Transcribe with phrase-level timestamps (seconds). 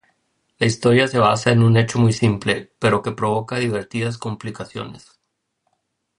[0.57, 5.19] La historia se basa en un hecho muy simple, pero que provoca divertidas complicaciones.